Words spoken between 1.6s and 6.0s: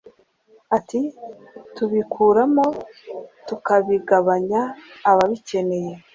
“Tubikuramo tukabigabanya ababikeneye